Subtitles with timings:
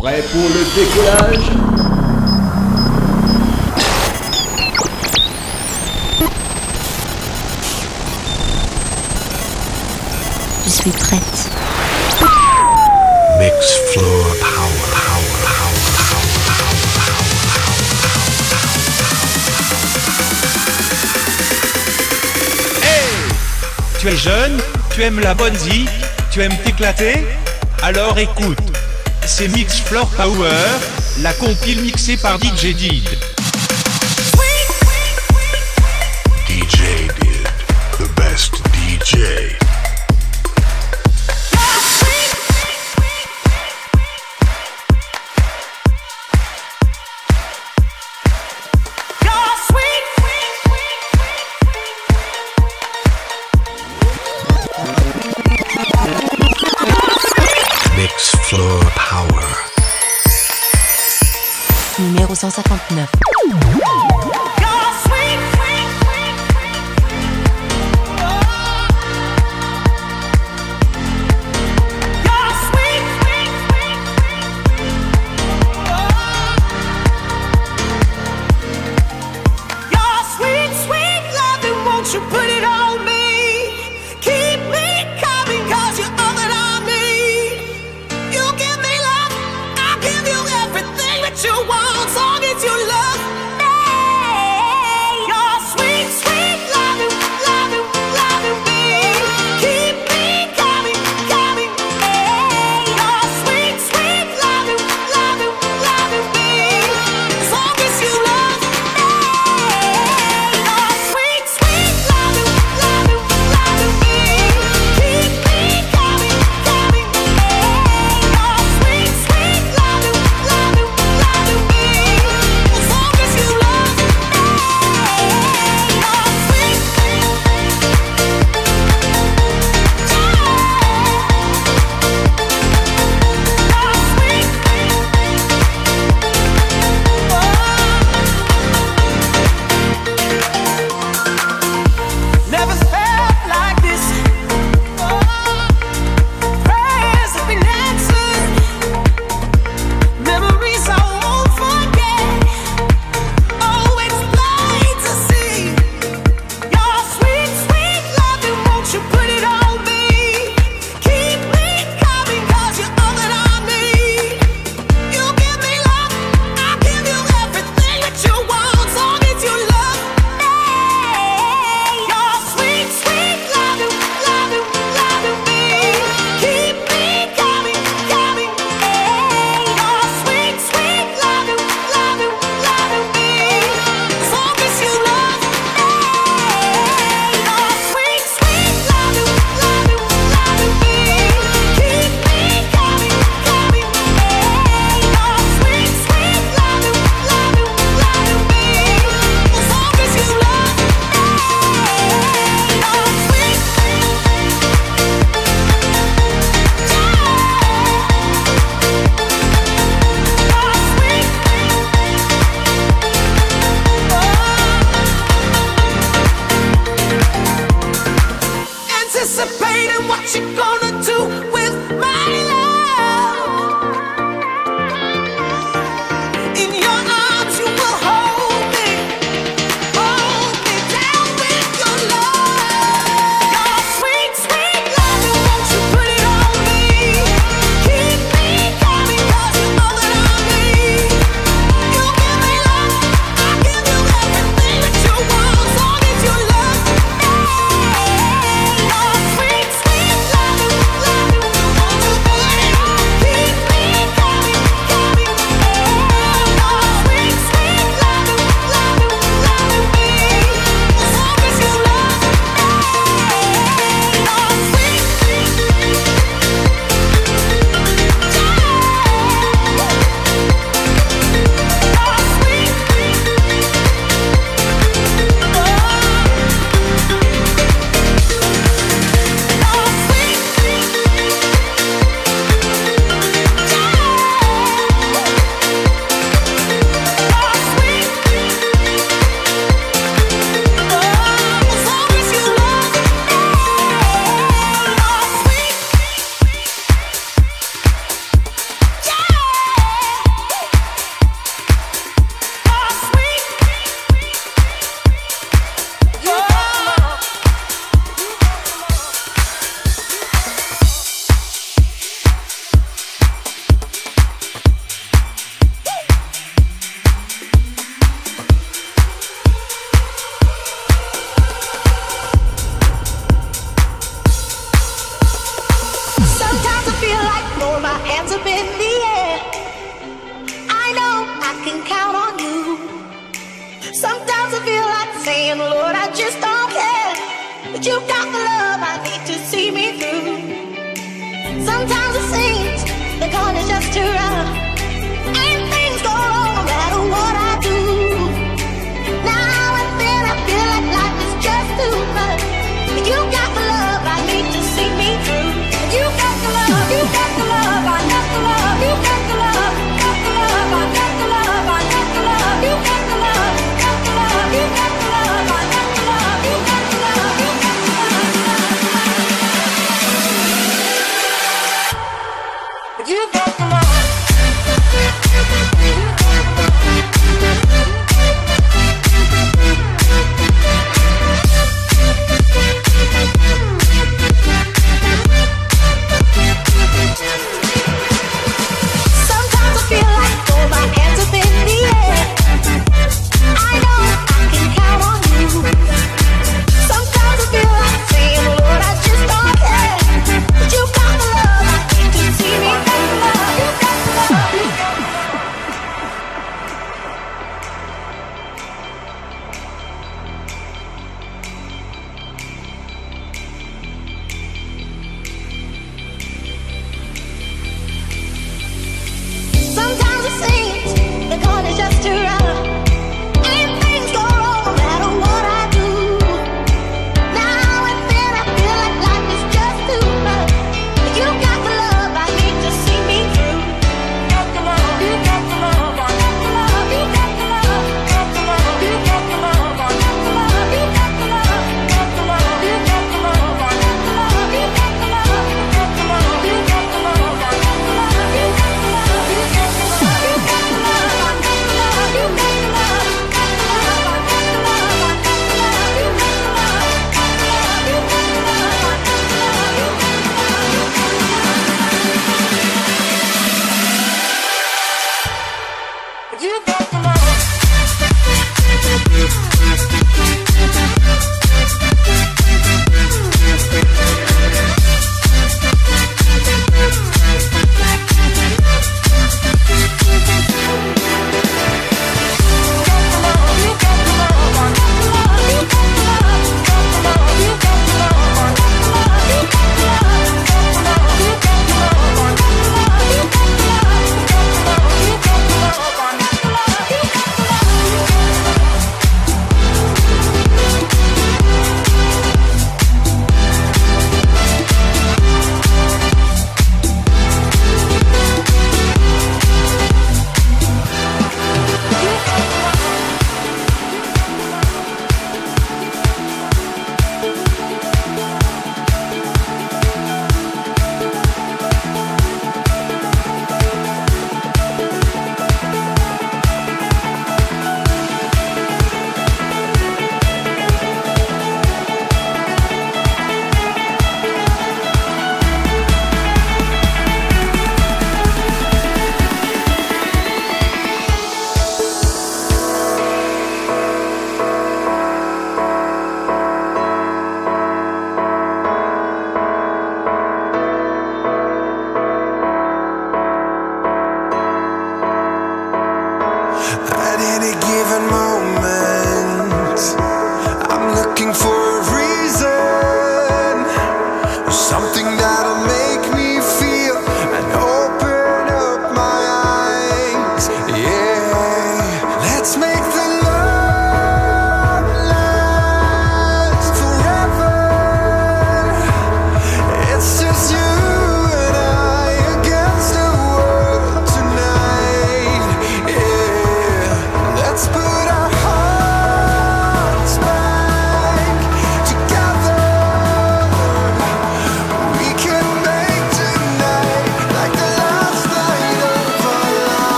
[0.00, 1.44] Prêt pour le décollage?
[10.64, 11.50] Je suis prête.
[13.38, 13.52] Mix
[13.92, 15.90] floor power, power, power,
[16.46, 16.70] power,
[22.82, 23.10] Hey!
[24.00, 24.62] Tu es jeune,
[24.94, 25.86] tu aimes la bonne vie,
[26.30, 27.26] tu aimes t'éclater?
[27.82, 28.69] Alors écoute,
[29.26, 30.50] c'est Mix Floor Power,
[31.20, 33.29] la compile mixée par DJ Did.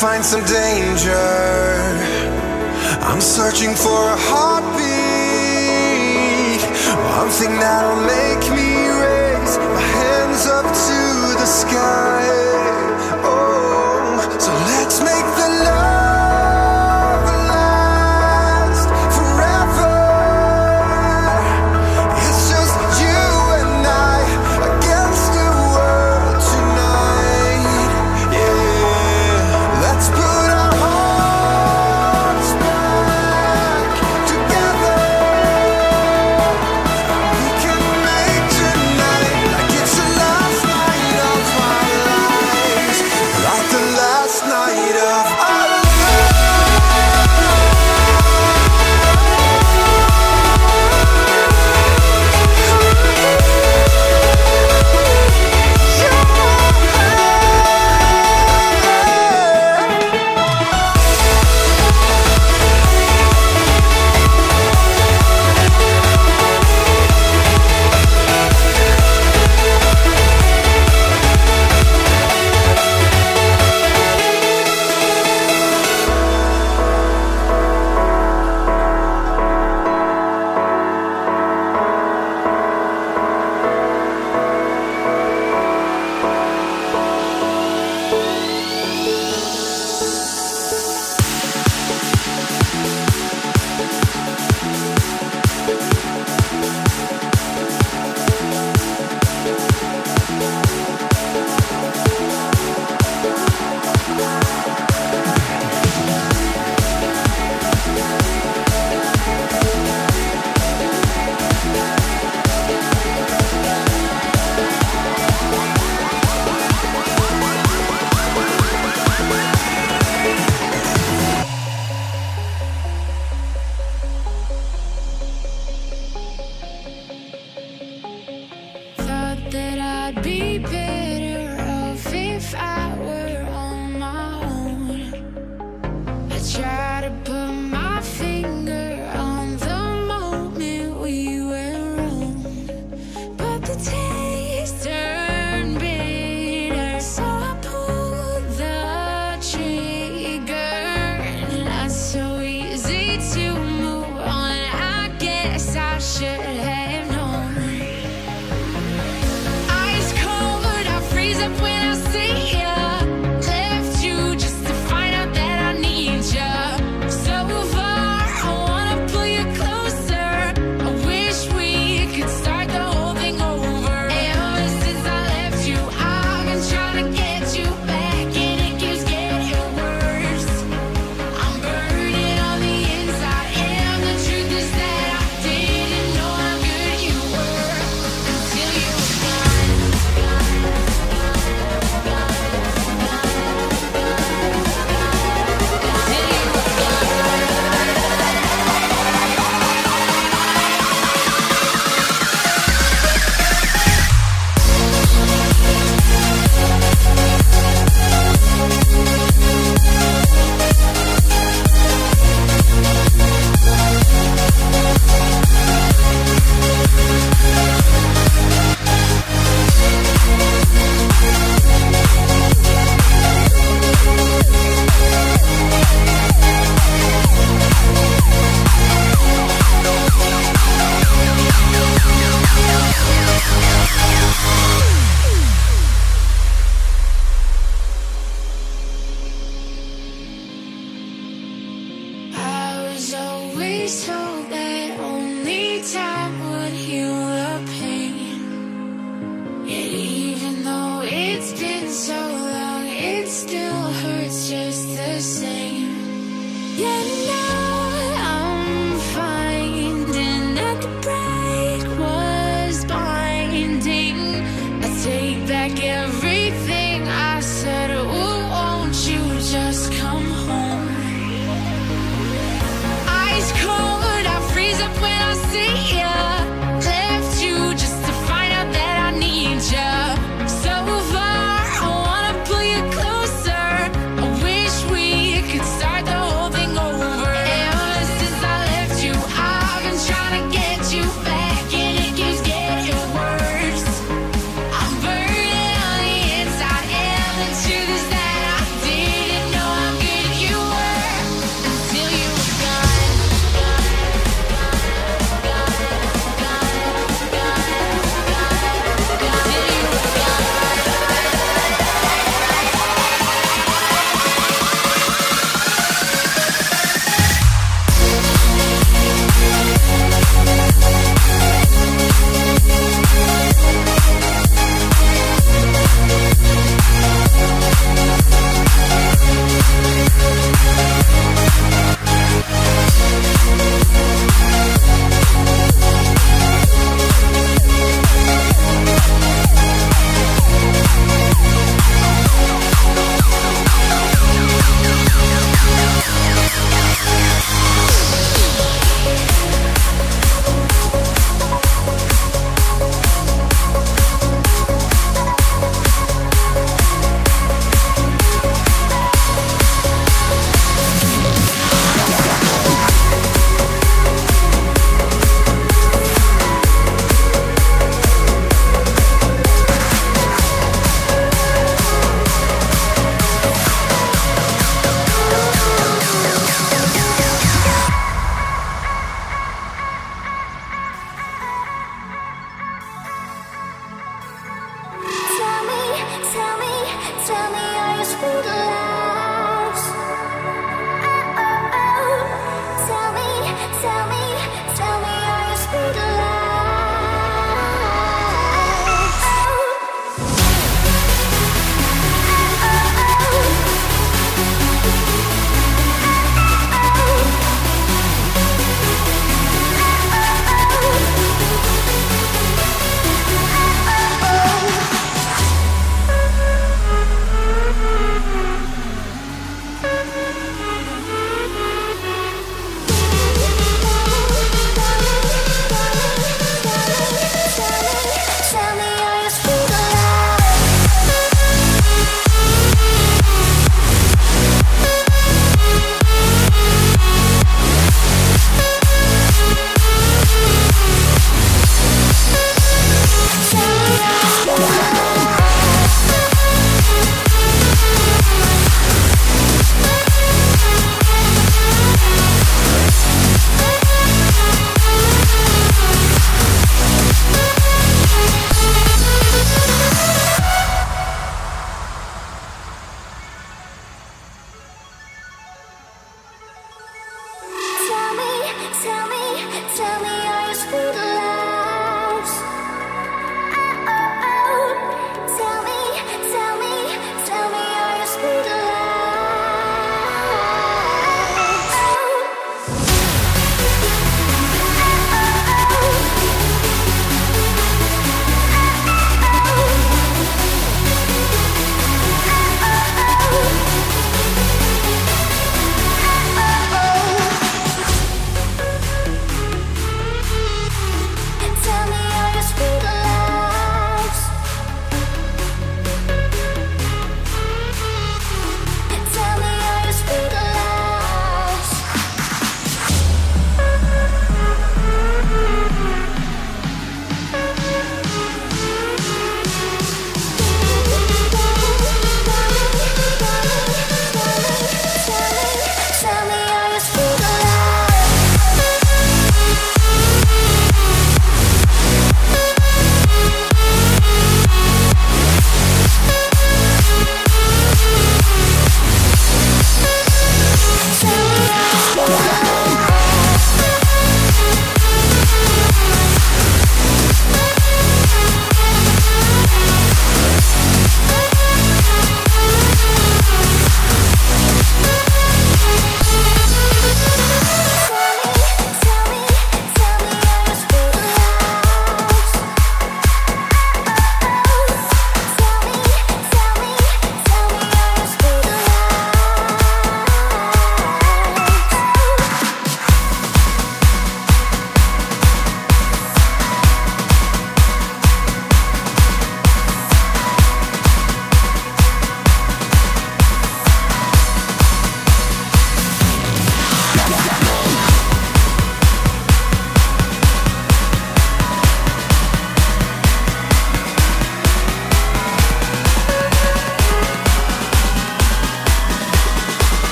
[0.00, 1.12] find some danger.
[3.00, 4.80] I'm searching for a heartbeat,
[7.18, 11.00] one thing that'll make me raise my hands up to
[11.38, 12.03] the sky.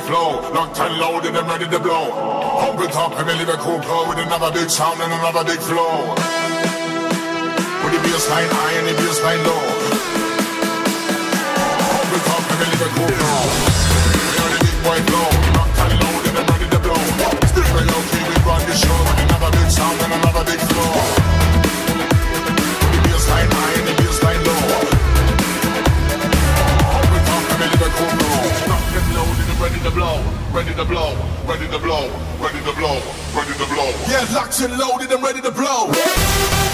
[0.00, 2.06] Boy flow, locked and loaded and ready to blow.
[2.80, 6.14] It up and live a cool flow with another big sound and another big flow.
[7.82, 9.64] With the bass line high and the bass line low.
[12.14, 13.42] It up and live a flow.
[14.28, 15.30] We are the big boy flow,
[29.98, 31.12] blow, ready to blow,
[31.44, 32.06] ready to blow,
[32.38, 33.02] ready to blow,
[33.34, 33.90] ready to blow.
[34.06, 36.67] Yeah, locked and loaded and ready to blow.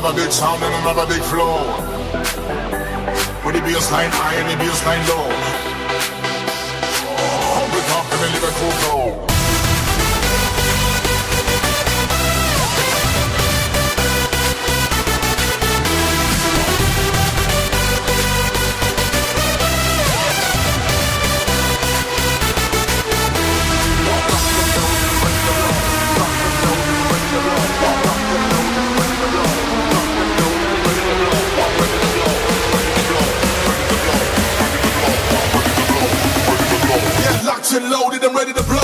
[0.00, 1.60] Another big sound and another big flow.
[3.44, 5.39] With the bass line high and the bass line low.
[38.40, 38.79] Ready to blow.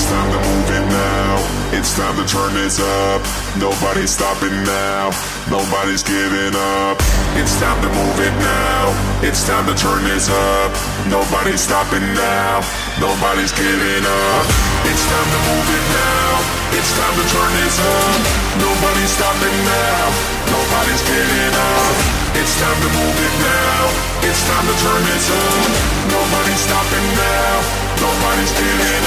[0.00, 1.36] It's time to move it now.
[1.76, 3.20] It's time to turn this up.
[3.60, 5.12] Nobody's stopping now.
[5.52, 6.96] Nobody's giving up.
[7.36, 8.96] It's time to move it now.
[9.20, 10.72] It's time to turn this up.
[11.04, 12.64] Nobody's stopping now.
[12.96, 14.44] Nobody's giving up.
[14.88, 16.32] It's time to move it now.
[16.80, 18.20] It's time to turn this up.
[18.56, 20.04] Nobody's stopping now.
[20.48, 21.94] Nobody's giving up.
[22.40, 23.80] It's time to move it now.
[24.24, 25.68] It's time to turn this up.
[26.08, 27.89] Nobody's stopping now.
[28.00, 29.04] Nobody's giving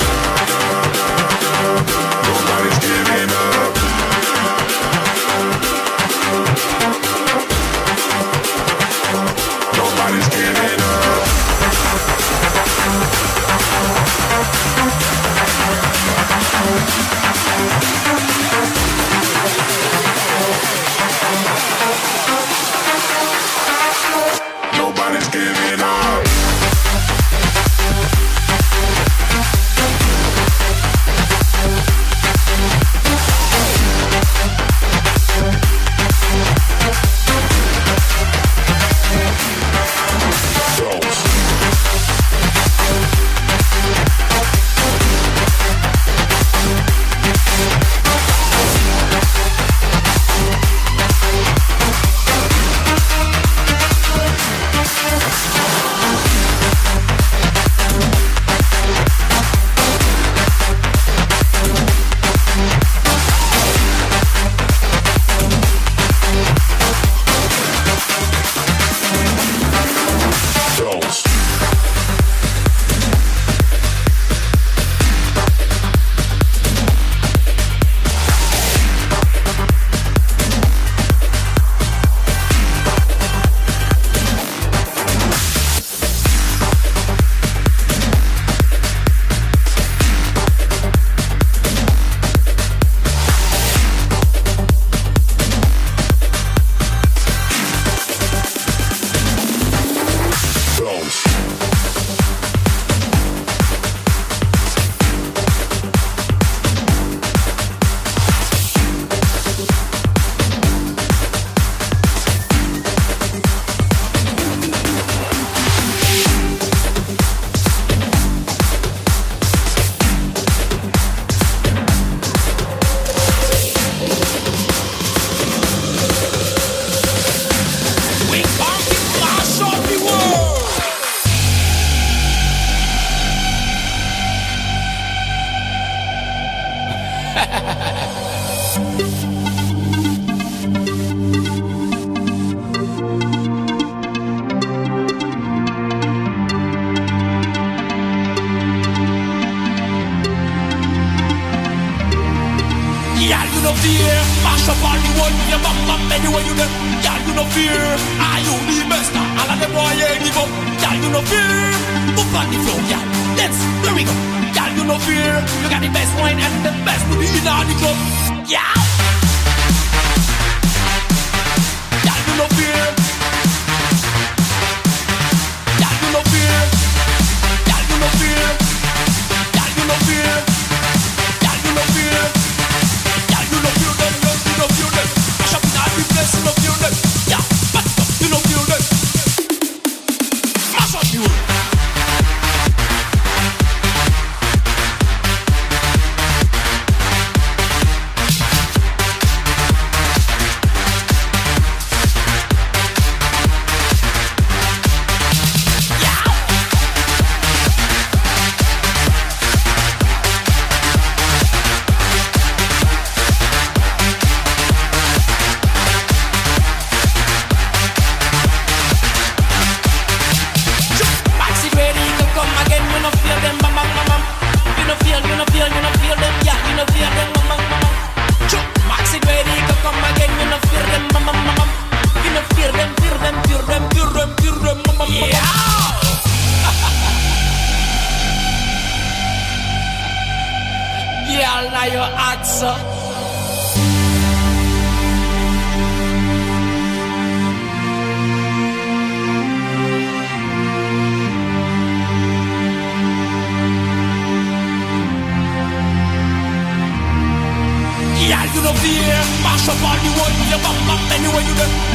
[0.00, 0.05] up.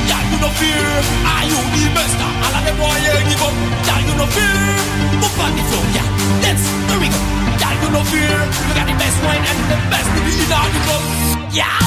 [0.09, 0.85] Y'all you no fear.
[1.25, 2.17] Are you the best?
[2.19, 3.55] All of them boy ain't give up.
[3.87, 4.55] Y'all you no fear.
[5.21, 6.07] Move on the floor, yeah.
[6.43, 7.19] Dance, there we go.
[7.61, 8.35] you you no fear.
[8.67, 11.03] You got the best wine and the best to be in all the club.
[11.51, 11.77] Yeah.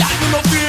[0.00, 0.59] Y'all you no fear.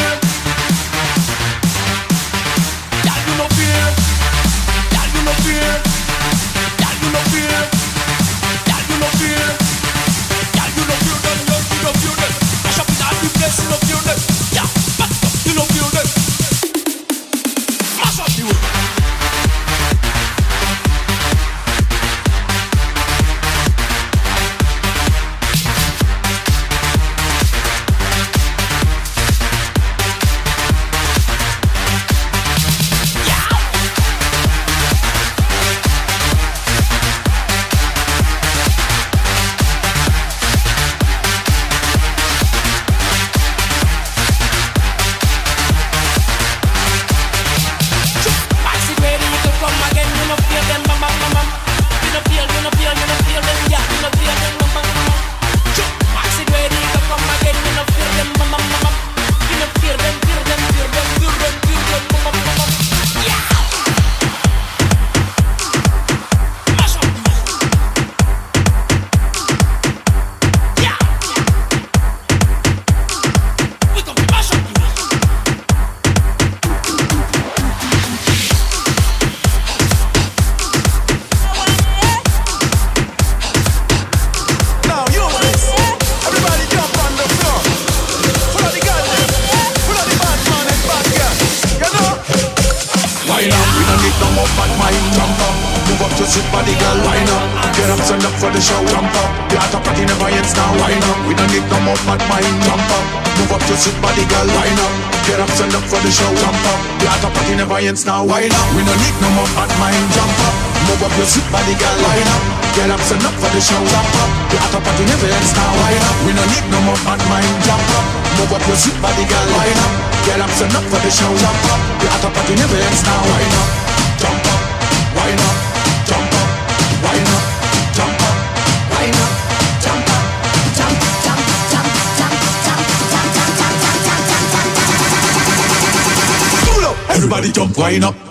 [137.21, 138.30] Everybody jump, wind up.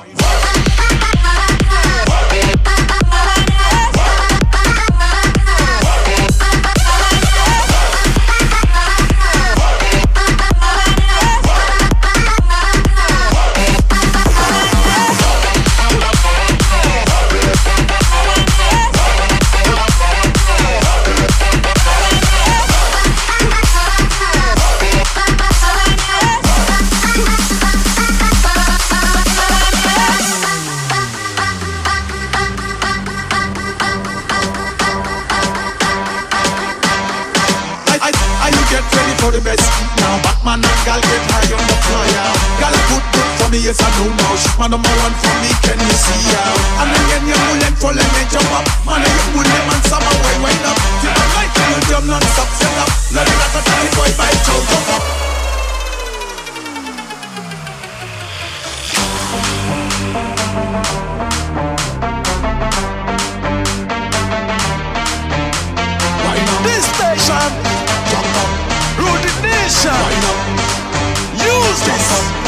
[43.63, 46.41] place I know now man I'm run for me can you see ya
[46.81, 48.65] And again you will for let me jump up.
[48.85, 50.77] Man you will them and some away wind up.
[51.01, 52.91] Till don't like you jump non-stop set up.
[53.13, 53.65] Let it out of
[53.97, 55.05] boy by Joe jump up.
[66.65, 67.51] This station,
[70.25, 70.39] up.
[71.41, 72.40] use this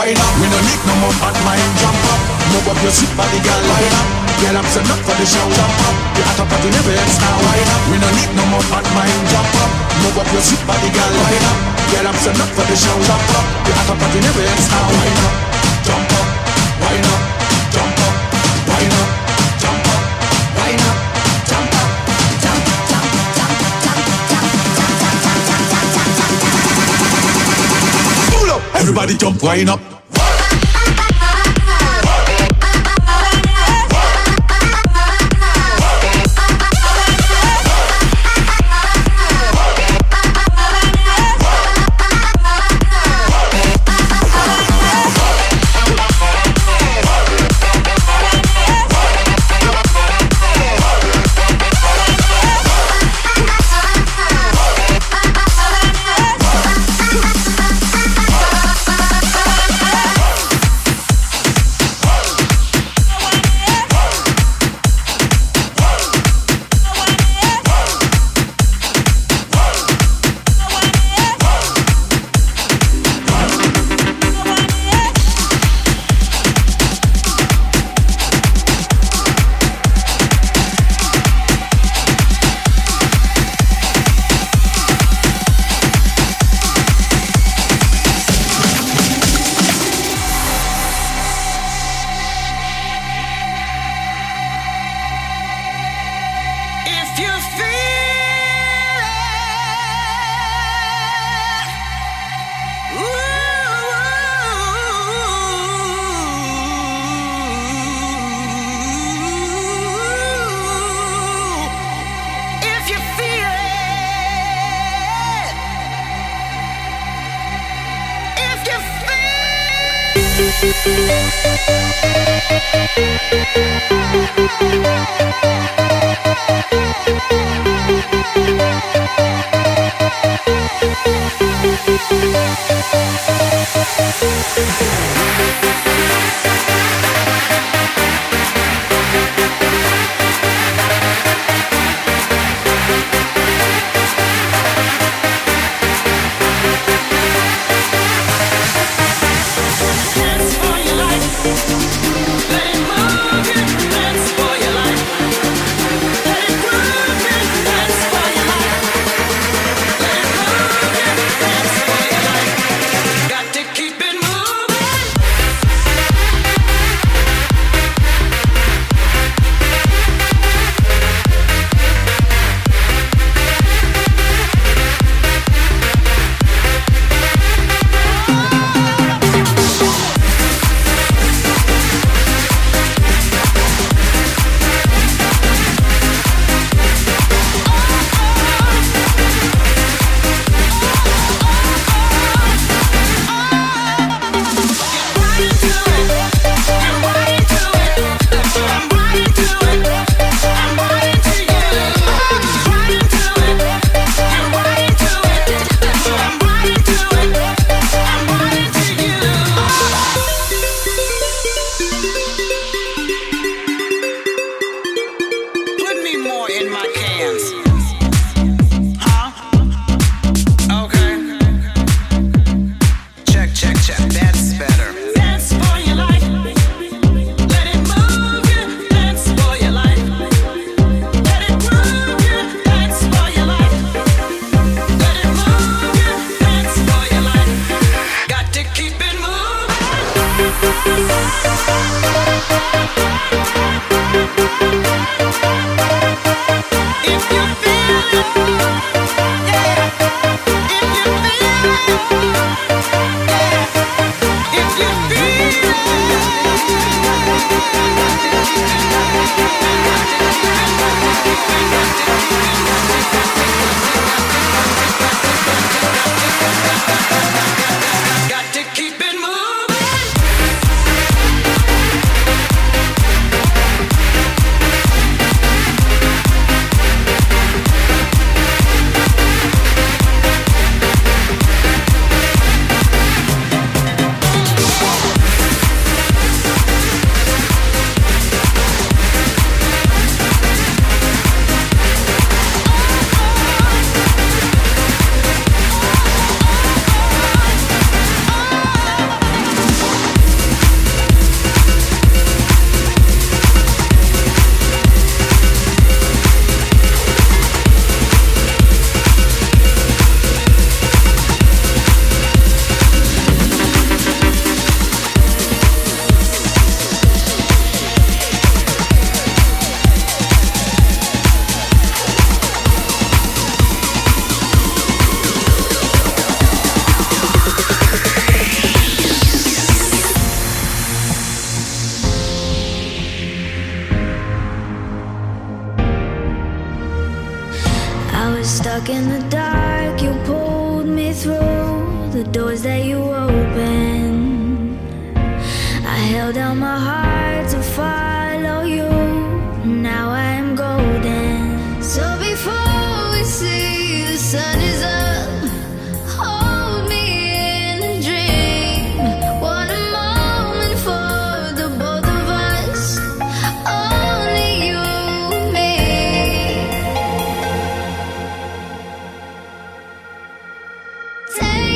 [0.00, 0.32] wine up.
[0.40, 2.20] We no need no more bad mind, jump up.
[2.52, 4.06] Move up your seat, body girl, line up.
[4.40, 5.94] girl I'm set up for the show, jump up.
[6.16, 7.82] You at a party, never end, start wine up.
[7.92, 9.70] We no need no more bad mind, jump up.
[10.00, 11.58] Move up your seat, body girl, line up.
[11.92, 13.46] girl I'm set up for the show, jump up.
[13.68, 15.49] You at a party, never end, start wine up.
[28.90, 29.99] Everybody jump, wind up.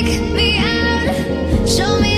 [0.04, 2.13] Take me out, show me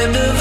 [0.00, 0.37] At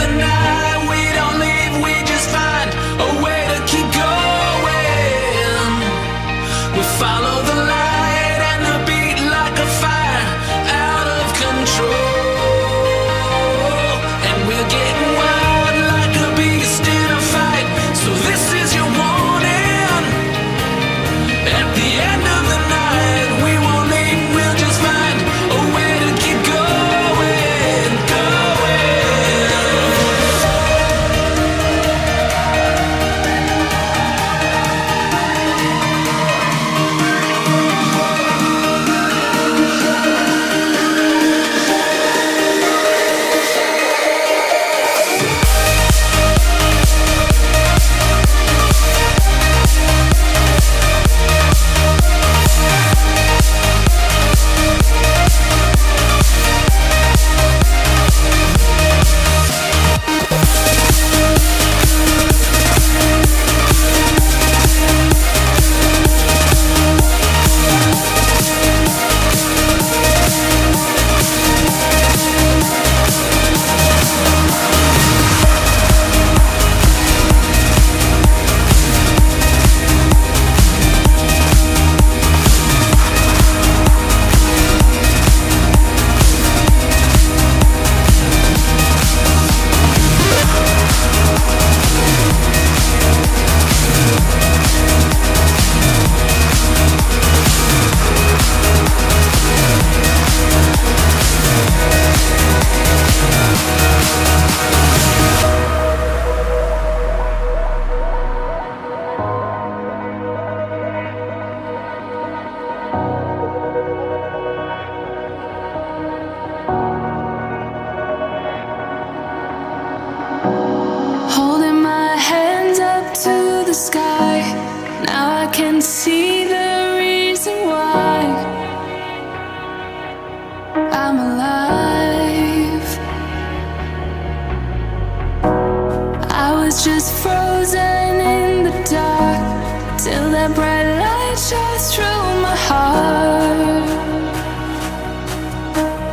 [136.68, 143.88] was just frozen in the dark till that bright light shines through my heart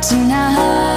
[0.01, 0.94] tonight.